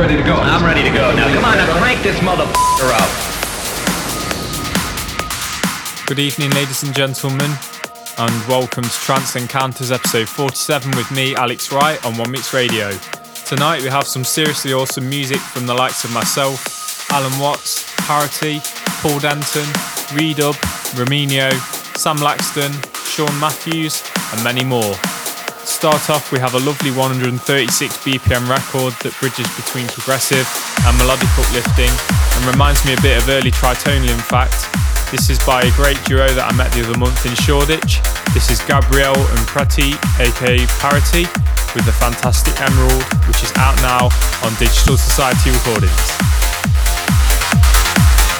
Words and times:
ready 0.00 0.16
to 0.16 0.22
go. 0.22 0.34
I'm 0.34 0.64
ready 0.64 0.82
to 0.82 0.88
go. 0.88 1.14
Now, 1.14 1.28
come 1.34 1.44
on, 1.44 1.58
now 1.58 1.78
crank 1.78 2.02
this 2.02 2.18
motherfucker 2.20 2.90
up. 2.90 3.10
Good 6.06 6.18
evening, 6.18 6.48
ladies 6.52 6.82
and 6.82 6.94
gentlemen, 6.94 7.50
and 8.16 8.48
welcome 8.48 8.84
to 8.84 8.90
Trance 8.90 9.36
Encounters 9.36 9.92
episode 9.92 10.26
47 10.26 10.92
with 10.92 11.10
me, 11.10 11.34
Alex 11.34 11.70
Wright, 11.70 12.02
on 12.06 12.16
One 12.16 12.30
Mix 12.30 12.54
Radio. 12.54 12.96
Tonight 13.44 13.82
we 13.82 13.88
have 13.88 14.06
some 14.06 14.24
seriously 14.24 14.72
awesome 14.72 15.06
music 15.06 15.38
from 15.38 15.66
the 15.66 15.74
likes 15.74 16.02
of 16.02 16.14
myself, 16.14 17.10
Alan 17.12 17.38
Watts, 17.38 17.84
Parity, 18.06 18.60
Paul 19.02 19.18
Denton, 19.18 19.66
Redub, 20.16 20.54
Rominio, 20.96 21.52
Sam 21.94 22.16
Laxton, 22.16 22.72
Sean 23.04 23.38
Matthews, 23.38 24.02
and 24.32 24.42
many 24.42 24.64
more. 24.64 24.94
Start 25.64 26.10
off, 26.10 26.32
we 26.32 26.38
have 26.38 26.54
a 26.54 26.60
lovely 26.60 26.90
136 26.90 27.36
BPM 28.04 28.48
record 28.48 28.92
that 29.04 29.12
bridges 29.20 29.48
between 29.56 29.86
progressive 29.88 30.44
and 30.84 30.92
melodic 30.98 31.28
uplifting 31.36 31.88
and 31.88 32.42
reminds 32.48 32.84
me 32.84 32.92
a 32.96 33.00
bit 33.00 33.16
of 33.16 33.28
early 33.28 33.50
Tritonium 33.50 34.12
in 34.12 34.24
fact. 34.24 34.68
This 35.12 35.28
is 35.28 35.38
by 35.44 35.62
a 35.62 35.72
great 35.76 35.98
duo 36.04 36.28
that 36.32 36.48
I 36.48 36.52
met 36.56 36.72
the 36.72 36.84
other 36.84 36.96
month 36.96 37.24
in 37.26 37.34
Shoreditch. 37.34 38.00
This 38.32 38.48
is 38.48 38.60
Gabrielle 38.64 39.16
and 39.16 39.42
Prati, 39.48 39.96
aka 40.22 40.64
Parity, 40.80 41.28
with 41.76 41.84
the 41.84 41.96
fantastic 41.96 42.56
Emerald, 42.60 43.04
which 43.28 43.42
is 43.44 43.52
out 43.60 43.76
now 43.84 44.08
on 44.46 44.54
Digital 44.56 44.96
Society 44.96 45.52
Recordings. 45.52 46.06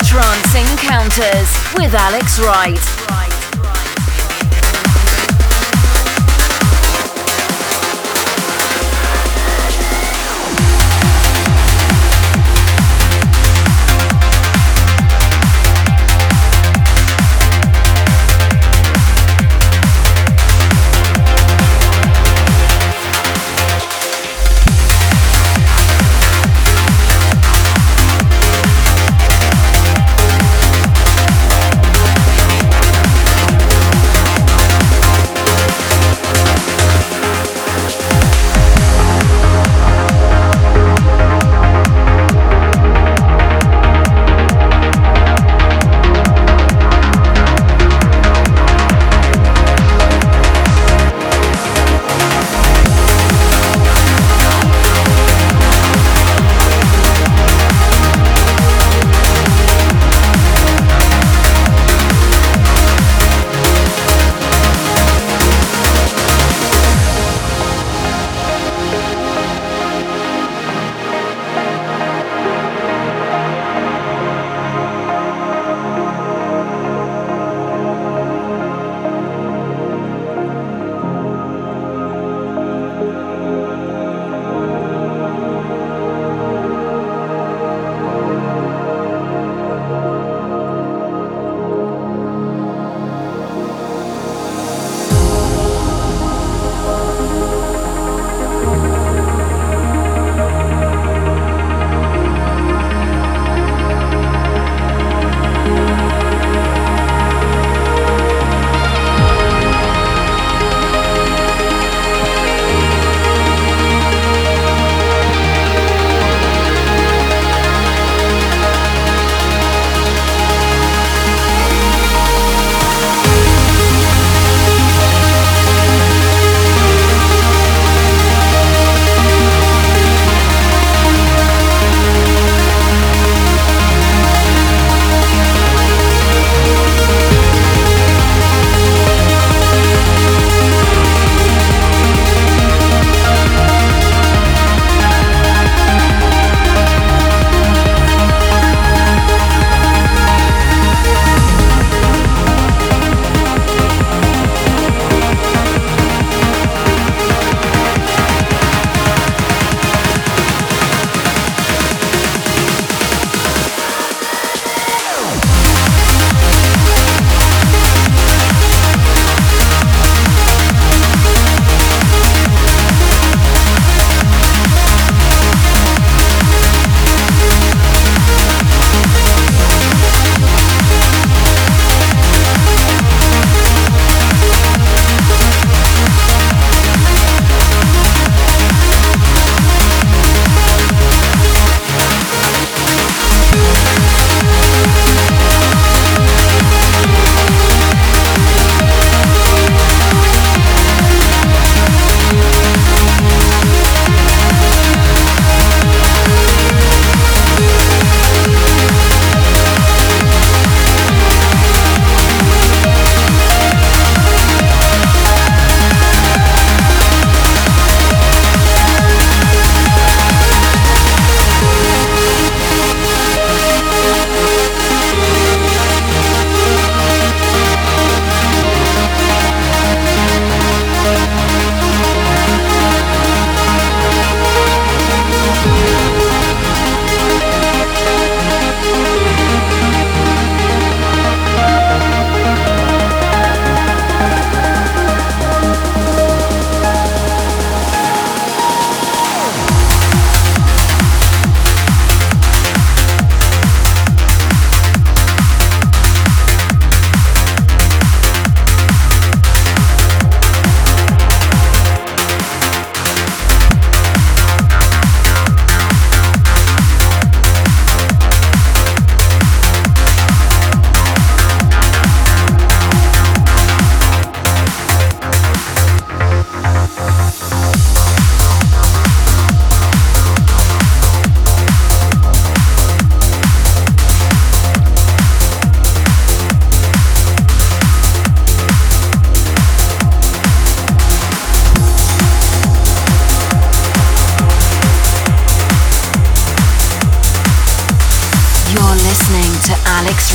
Trance 0.08 0.52
Encounters 0.56 1.50
with 1.76 1.92
Alex 1.94 2.40
Wright. 2.40 3.19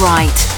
Alex 0.06 0.55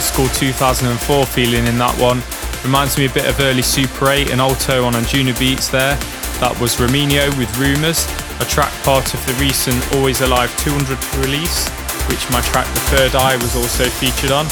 old 0.00 0.06
school 0.06 0.28
2004 0.28 1.26
feeling 1.26 1.66
in 1.66 1.76
that 1.76 1.92
one. 2.00 2.24
Reminds 2.64 2.96
me 2.96 3.04
a 3.04 3.12
bit 3.12 3.28
of 3.28 3.38
early 3.40 3.60
Super 3.60 4.08
8 4.08 4.30
and 4.30 4.40
Alto 4.40 4.84
on 4.84 4.94
Anjunabeats 4.94 5.70
there. 5.70 5.96
That 6.40 6.56
was 6.56 6.76
Romino 6.76 7.28
with 7.36 7.52
Rumours, 7.60 8.08
a 8.40 8.46
track 8.48 8.72
part 8.80 9.12
of 9.12 9.20
the 9.28 9.36
recent 9.36 9.76
Always 9.92 10.24
Alive 10.24 10.48
200 10.64 10.96
release, 11.20 11.68
which 12.08 12.24
my 12.32 12.40
track 12.48 12.64
The 12.72 12.84
Third 12.96 13.12
Eye 13.14 13.36
was 13.44 13.52
also 13.56 13.84
featured 14.00 14.32
on. 14.32 14.48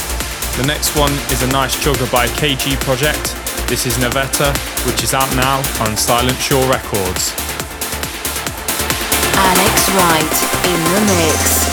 The 0.61 0.69
next 0.69 0.93
one 0.93 1.13
is 1.33 1.41
a 1.41 1.49
nice 1.49 1.73
jogger 1.81 2.09
by 2.13 2.29
KG 2.37 2.77
Project. 2.85 3.33
This 3.65 3.89
is 3.89 3.97
Navetta, 3.97 4.53
which 4.85 5.01
is 5.01 5.17
out 5.17 5.29
now 5.33 5.65
on 5.81 5.97
Silent 5.97 6.37
Shore 6.37 6.65
Records. 6.69 7.33
Alex 9.33 9.75
Wright 9.97 10.37
in 10.69 10.79
the 10.93 11.01
mix. 11.09 11.68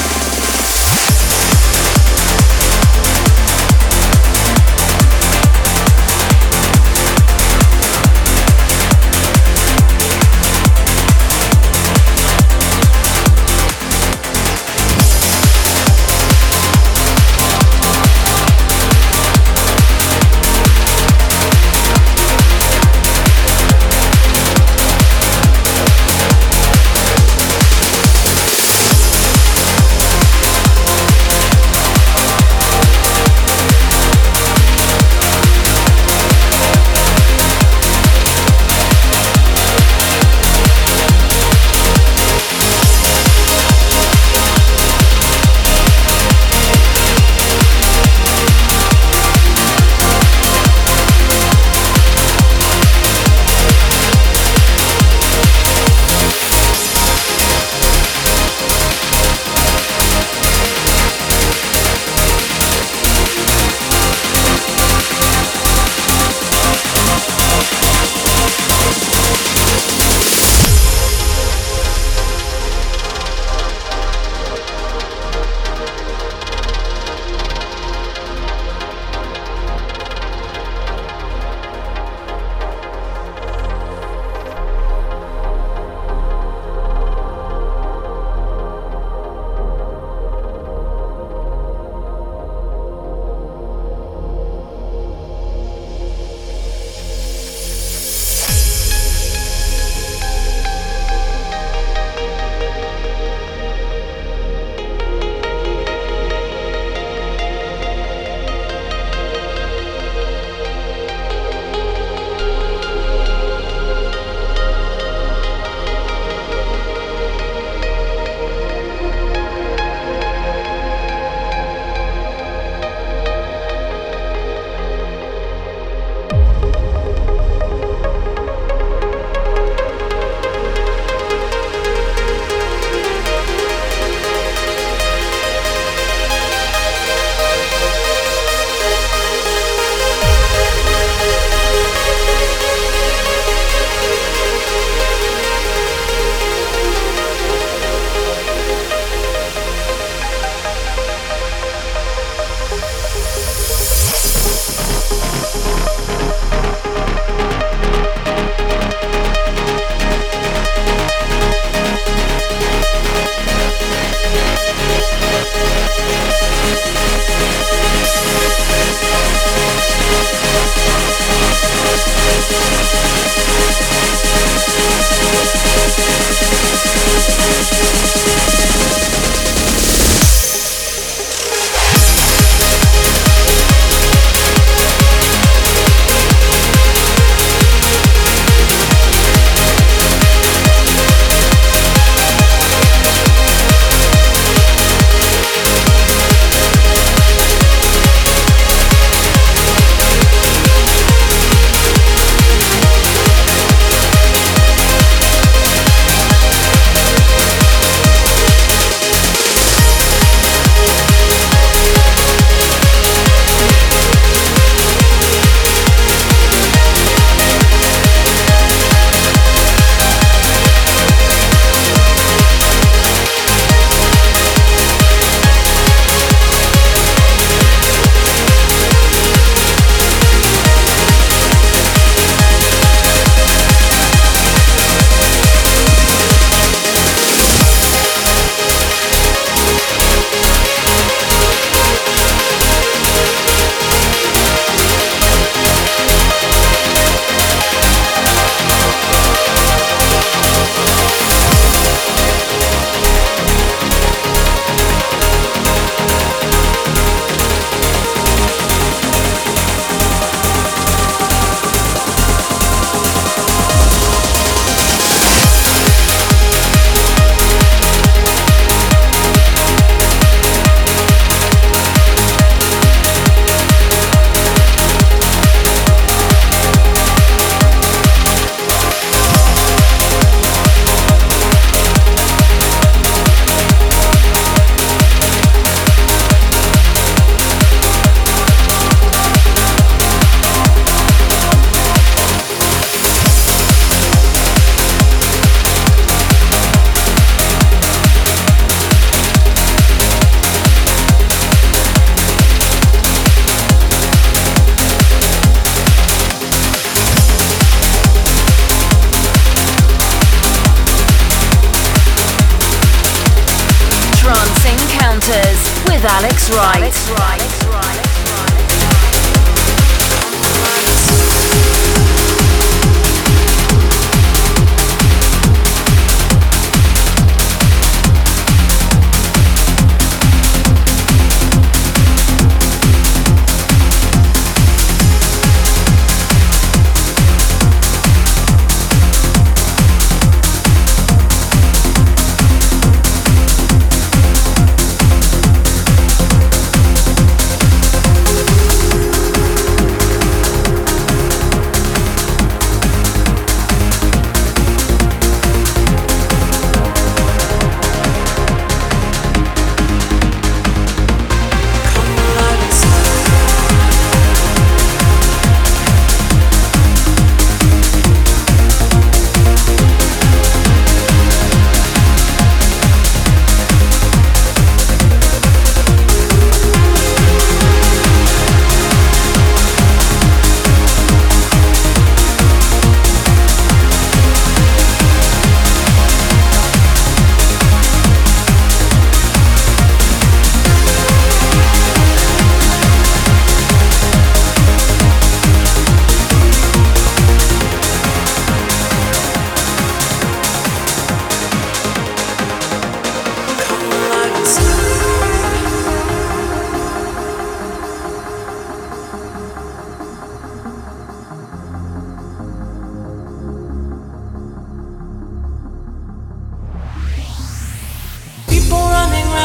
Alex 316.09 316.51
Wright. 316.51 316.77
Alex 316.77 317.11
Wright. 317.11 317.46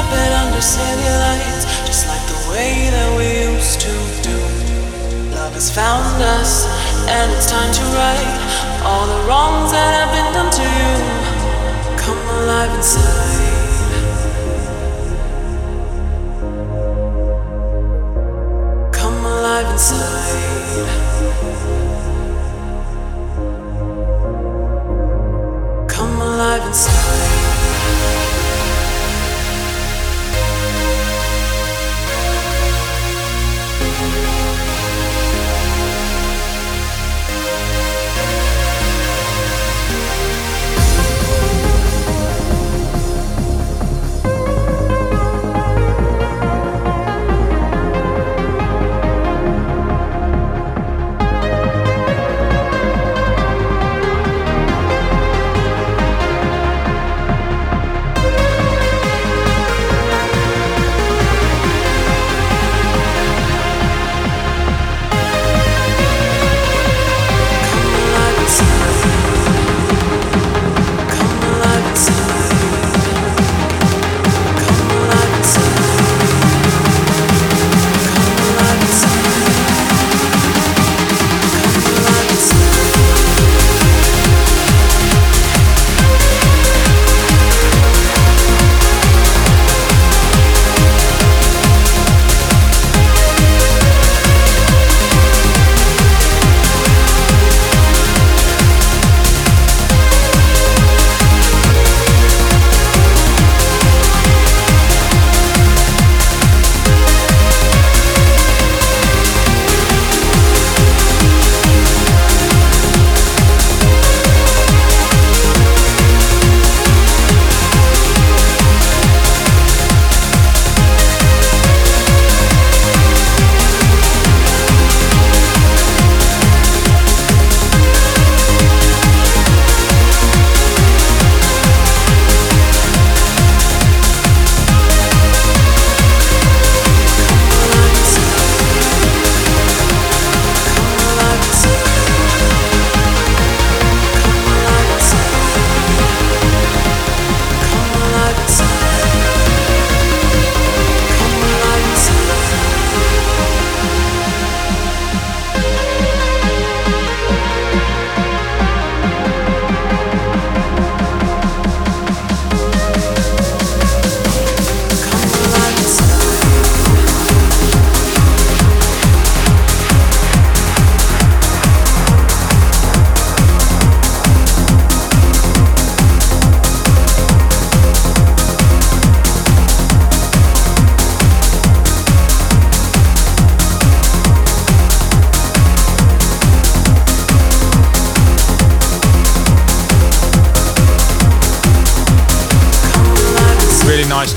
carpet 0.01 0.31
under 0.33 0.61
city 0.61 1.09
lights, 1.23 1.65
just 1.85 2.07
like 2.07 2.25
the 2.27 2.49
way 2.51 2.89
that 2.89 3.09
we 3.17 3.53
used 3.53 3.79
to 3.81 3.93
do. 4.23 4.37
Love 5.35 5.53
has 5.53 5.69
found 5.73 6.21
us, 6.39 6.65
and 7.07 7.31
it's 7.31 7.49
time 7.49 7.71
to 7.73 7.83
right 8.01 8.37
all 8.83 9.05
the 9.07 9.27
wrongs 9.27 9.71
that 9.71 9.93
have 9.99 10.11
been 10.17 10.33
done 10.33 10.51
to 10.59 10.63
you. 10.79 10.93
Come 11.97 12.21
alive 12.39 12.73
inside. 12.75 13.29
Come 18.93 19.25
alive 19.25 19.67
inside. 19.71 20.87
Come 25.87 26.21
alive 26.21 26.65
inside. 26.67 26.90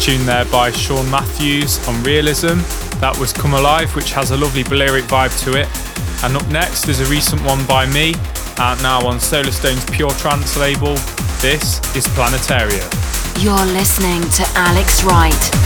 Tune 0.05 0.27
there 0.27 0.45
by 0.47 0.71
Sean 0.71 1.11
Matthews 1.11 1.79
on 1.89 2.03
Realism. 2.03 2.59
That 3.01 3.17
was 3.19 3.33
Come 3.33 3.55
Alive, 3.55 3.97
which 3.97 4.13
has 4.13 4.33
a 4.33 4.37
lovely 4.37 4.63
Balearic 4.63 5.05
vibe 5.05 5.33
to 5.45 5.59
it. 5.59 5.67
And 6.23 6.37
up 6.37 6.47
next 6.49 6.89
is 6.89 7.01
a 7.01 7.07
recent 7.07 7.41
one 7.43 7.65
by 7.65 7.87
me, 7.87 8.15
out 8.59 8.83
now 8.83 9.07
on 9.07 9.19
Solarstone's 9.19 9.83
Pure 9.87 10.11
Trance 10.21 10.59
label. 10.59 10.95
This 11.41 11.81
is 11.97 12.07
Planetaria. 12.09 12.85
You're 13.43 13.65
listening 13.73 14.21
to 14.21 14.45
Alex 14.55 15.05
Wright. 15.05 15.64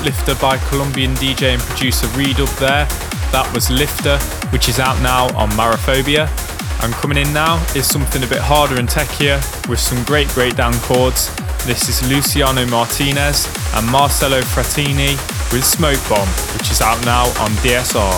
Uplifter 0.00 0.34
by 0.36 0.56
Colombian 0.70 1.12
DJ 1.16 1.52
and 1.52 1.60
producer 1.60 2.06
Redub 2.16 2.48
there. 2.58 2.86
That 3.36 3.44
was 3.52 3.68
Lifter, 3.70 4.16
which 4.48 4.70
is 4.70 4.80
out 4.80 4.96
now 5.02 5.28
on 5.36 5.50
Maraphobia. 5.50 6.24
And 6.82 6.94
coming 6.94 7.18
in 7.18 7.30
now 7.34 7.60
is 7.76 7.84
something 7.84 8.24
a 8.24 8.26
bit 8.26 8.40
harder 8.40 8.80
and 8.80 8.88
techier 8.88 9.36
with 9.68 9.78
some 9.78 10.02
great 10.04 10.26
breakdown 10.32 10.72
chords. 10.88 11.28
This 11.68 11.92
is 11.92 12.00
Luciano 12.08 12.64
Martinez 12.72 13.44
and 13.76 13.84
Marcelo 13.92 14.40
Frattini 14.40 15.20
with 15.52 15.68
Smoke 15.68 16.00
Bomb, 16.08 16.28
which 16.56 16.70
is 16.72 16.80
out 16.80 16.96
now 17.04 17.28
on 17.44 17.52
DSR. 17.60 18.16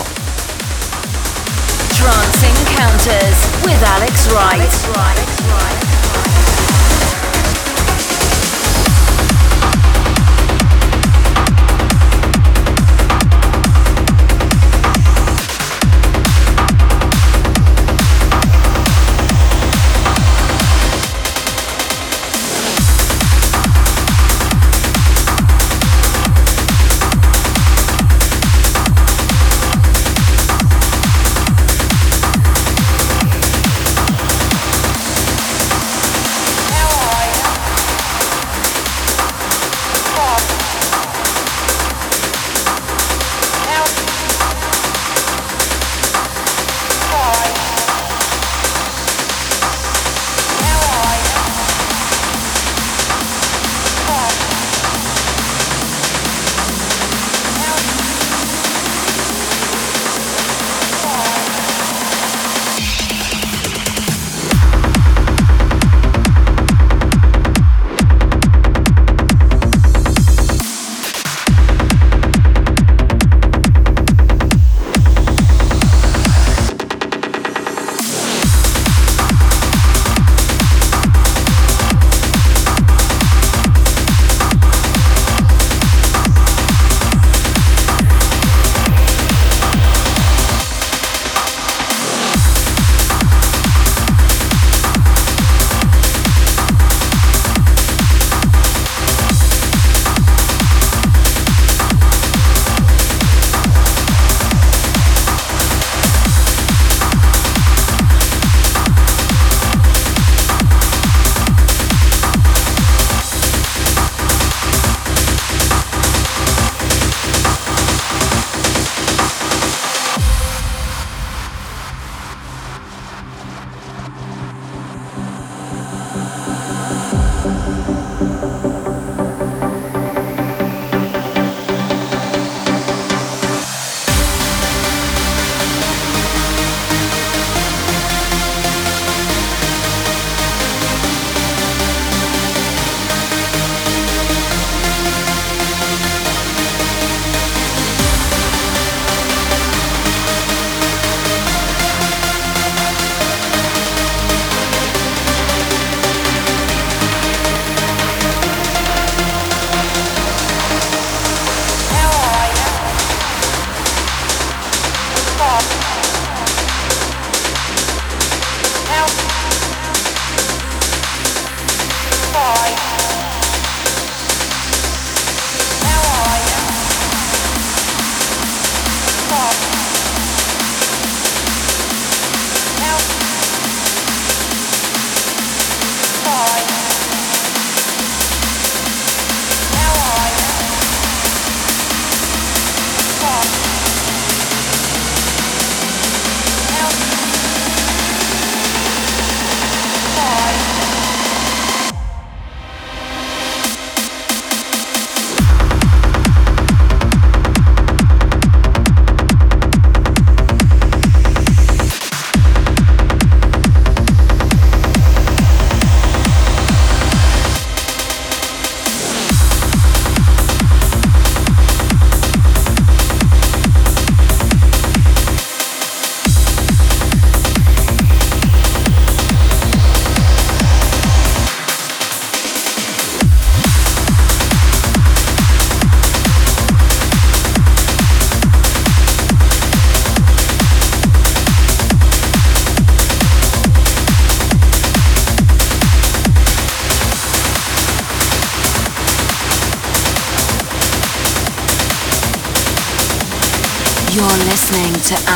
Trance 1.99 2.43
Encounters 2.47 3.37
with 3.67 3.81
Alex 3.83 4.31
Wright. 4.31 4.55
Alex 4.55 4.87
Wright. 4.95 6.52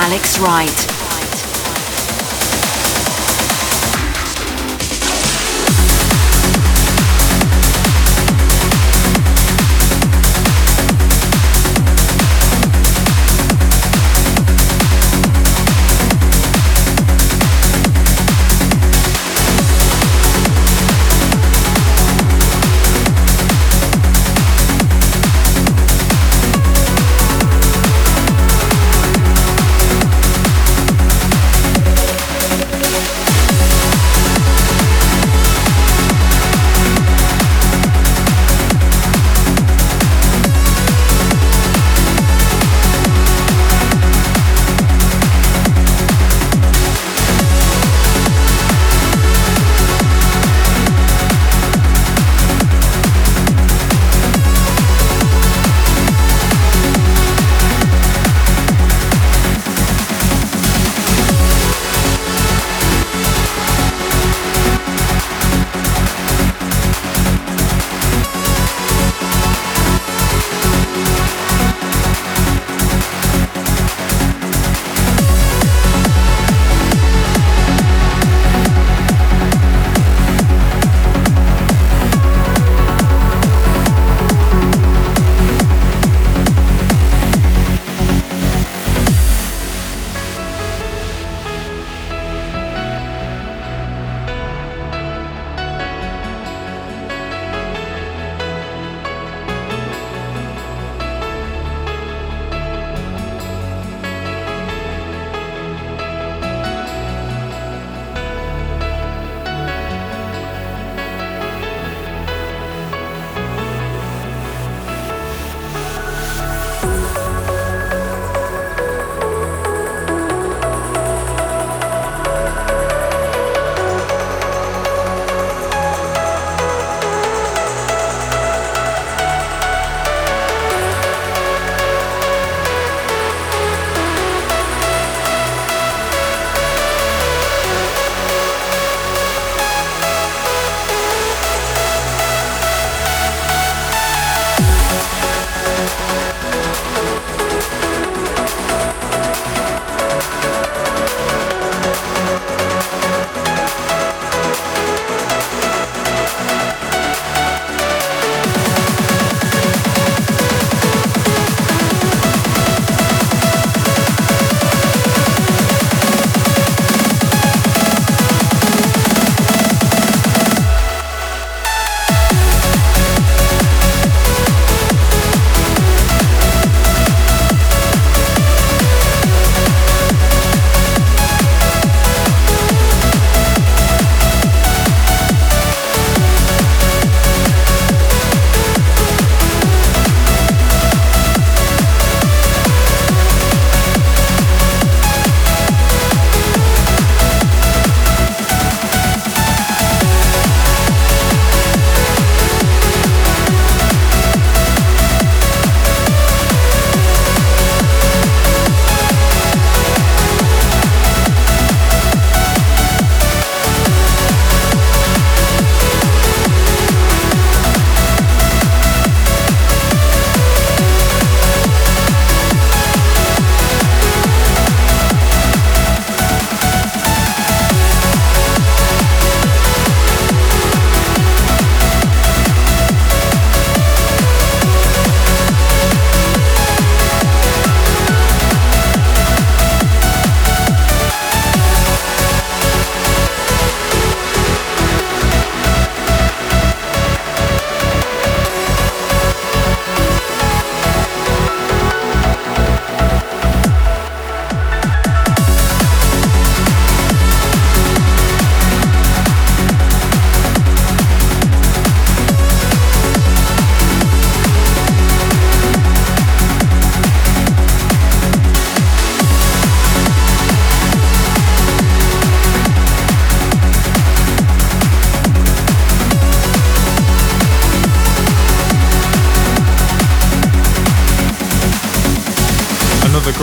Alex 0.07 0.39
Wright. 0.39 0.96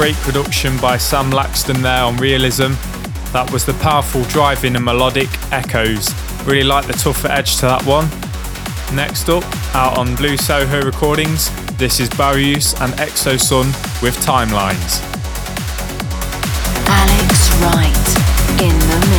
Great 0.04 0.16
production 0.16 0.76
by 0.82 0.98
Sam 0.98 1.30
Laxton 1.30 1.80
there 1.80 2.02
on 2.02 2.18
Realism. 2.18 2.72
That 3.32 3.48
was 3.50 3.64
the 3.64 3.72
powerful 3.80 4.22
driving 4.24 4.76
and 4.76 4.84
melodic 4.84 5.30
echoes. 5.50 6.12
Really 6.44 6.62
like 6.62 6.86
the 6.86 6.92
tougher 6.92 7.28
edge 7.28 7.56
to 7.60 7.62
that 7.62 7.82
one. 7.86 8.10
Next 8.94 9.30
up, 9.30 9.44
out 9.74 9.96
on 9.96 10.14
Blue 10.14 10.36
Soho 10.36 10.82
Recordings, 10.82 11.48
this 11.78 12.00
is 12.00 12.10
Barrios 12.10 12.78
and 12.82 12.92
Exosun 13.00 13.64
with 14.02 14.14
Timelines. 14.18 15.00
Alex 16.84 17.48
Wright 17.64 18.08
in 18.60 18.76
the 18.76 19.13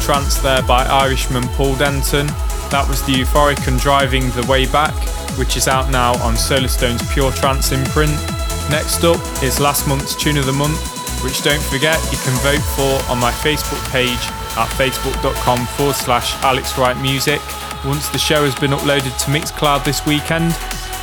trance 0.00 0.38
there 0.38 0.62
by 0.62 0.84
Irishman 0.84 1.44
Paul 1.54 1.76
Denton. 1.76 2.26
That 2.70 2.86
was 2.88 3.02
the 3.04 3.12
Euphoric 3.12 3.68
and 3.68 3.78
Driving 3.78 4.30
the 4.30 4.46
Way 4.48 4.66
Back, 4.66 4.94
which 5.38 5.56
is 5.56 5.68
out 5.68 5.90
now 5.90 6.12
on 6.24 6.34
Solarstone's 6.34 7.02
Pure 7.12 7.32
Trance 7.32 7.72
imprint. 7.72 8.12
Next 8.70 9.04
up 9.04 9.20
is 9.42 9.60
last 9.60 9.86
month's 9.86 10.16
Tune 10.16 10.38
of 10.38 10.46
the 10.46 10.52
Month, 10.52 10.80
which 11.22 11.42
don't 11.42 11.62
forget 11.62 12.00
you 12.10 12.18
can 12.18 12.34
vote 12.40 12.64
for 12.74 13.12
on 13.12 13.18
my 13.18 13.32
Facebook 13.32 13.82
page 13.90 14.24
at 14.56 14.68
facebook.com 14.74 15.66
forward 15.76 15.96
slash 15.96 16.34
Alex 16.42 16.76
Wright 16.78 16.96
Music 16.98 17.40
once 17.84 18.08
the 18.08 18.18
show 18.18 18.44
has 18.44 18.54
been 18.56 18.72
uploaded 18.72 19.16
to 19.24 19.30
Mixcloud 19.30 19.84
this 19.84 20.04
weekend. 20.06 20.56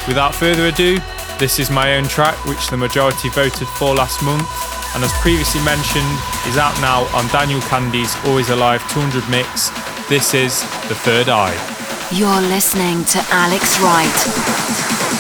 Without 0.08 0.34
further 0.34 0.68
ado, 0.68 1.00
this 1.38 1.60
is 1.60 1.70
my 1.70 1.96
own 1.96 2.06
track, 2.06 2.36
which 2.46 2.70
the 2.70 2.78
majority 2.78 3.30
voted 3.30 3.68
for 3.68 3.94
last 3.94 4.24
month, 4.24 4.48
and 4.98 5.06
as 5.06 5.14
previously 5.20 5.62
mentioned, 5.62 6.10
is 6.48 6.58
out 6.58 6.74
now 6.82 7.06
on 7.16 7.28
Daniel 7.28 7.62
Kandi's 7.62 8.16
Always 8.26 8.50
Alive 8.50 8.82
200 8.92 9.30
mix. 9.30 9.70
This 10.10 10.34
is 10.34 10.62
The 10.90 10.96
Third 10.96 11.30
Eye. 11.30 11.54
You're 12.12 12.42
listening 12.42 13.06
to 13.06 13.24
Alex 13.30 13.80
Wright. 13.80 15.17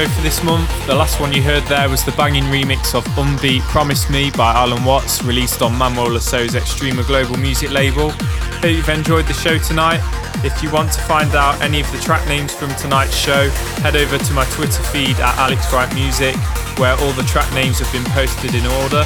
Show 0.00 0.08
for 0.08 0.22
this 0.22 0.42
month. 0.42 0.86
The 0.86 0.94
last 0.94 1.20
one 1.20 1.30
you 1.30 1.42
heard 1.42 1.62
there 1.64 1.86
was 1.86 2.02
the 2.04 2.12
banging 2.12 2.44
remix 2.44 2.94
of 2.94 3.04
Unbeat 3.18 3.60
Promise 3.62 4.08
Me 4.08 4.30
by 4.30 4.54
Alan 4.54 4.82
Watts, 4.82 5.22
released 5.22 5.60
on 5.60 5.76
Manuel 5.76 6.12
Le 6.12 6.20
Saux's 6.20 6.54
Extrema 6.54 7.06
Global 7.06 7.36
music 7.36 7.70
label. 7.70 8.10
Hope 8.60 8.76
you've 8.76 8.88
enjoyed 8.90 9.24
the 9.24 9.32
show 9.32 9.56
tonight. 9.56 10.00
If 10.44 10.62
you 10.62 10.70
want 10.70 10.92
to 10.92 11.00
find 11.00 11.34
out 11.34 11.58
any 11.62 11.80
of 11.80 11.90
the 11.92 11.98
track 11.98 12.28
names 12.28 12.52
from 12.52 12.68
tonight's 12.74 13.16
show, 13.16 13.48
head 13.80 13.96
over 13.96 14.18
to 14.18 14.32
my 14.34 14.44
Twitter 14.50 14.82
feed 14.82 15.16
at 15.16 15.34
Alex 15.38 15.72
Wright 15.72 15.88
Music, 15.94 16.36
where 16.76 16.92
all 17.00 17.12
the 17.12 17.22
track 17.22 17.50
names 17.54 17.78
have 17.78 17.90
been 17.90 18.04
posted 18.12 18.54
in 18.54 18.66
order. 18.84 19.02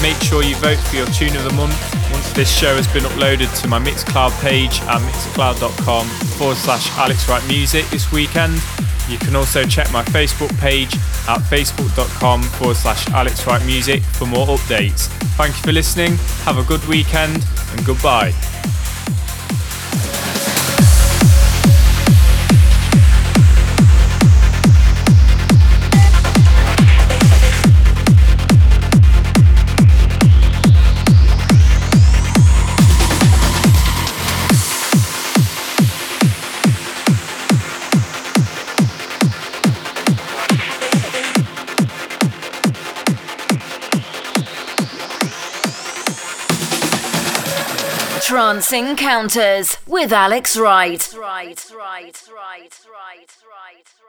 Make 0.00 0.16
sure 0.24 0.42
you 0.42 0.56
vote 0.56 0.78
for 0.88 0.96
your 0.96 1.06
tune 1.08 1.36
of 1.36 1.44
the 1.44 1.52
month 1.52 1.76
once 2.12 2.32
this 2.32 2.50
show 2.50 2.74
has 2.76 2.88
been 2.88 3.02
uploaded 3.04 3.52
to 3.60 3.68
my 3.68 3.78
Mixcloud 3.78 4.32
page 4.40 4.80
at 4.88 5.02
mixcloud.com 5.02 6.06
forward 6.40 6.56
slash 6.56 6.88
Alex 6.96 7.28
Wright 7.28 7.46
Music 7.46 7.84
this 7.90 8.10
weekend. 8.10 8.54
You 9.06 9.18
can 9.18 9.36
also 9.36 9.64
check 9.64 9.92
my 9.92 10.02
Facebook 10.16 10.56
page 10.60 10.94
at 11.28 11.44
facebook.com 11.52 12.42
forward 12.56 12.76
slash 12.78 13.06
Alex 13.10 13.46
Wright 13.46 13.64
Music 13.66 14.02
for 14.02 14.24
more 14.24 14.46
updates. 14.46 15.08
Thank 15.36 15.56
you 15.56 15.62
for 15.62 15.72
listening, 15.72 16.16
have 16.48 16.56
a 16.56 16.64
good 16.64 16.82
weekend, 16.86 17.44
and 17.72 17.84
goodbye. 17.84 18.32
Trance 48.44 48.74
Encounters 48.74 49.78
with 49.86 50.12
Alex 50.12 50.54
Wright. 50.54 51.14
Right, 51.18 51.64
right, 51.74 51.74
right, 51.74 52.22
right, 52.30 52.76
right, 52.84 53.30
right. 53.48 54.03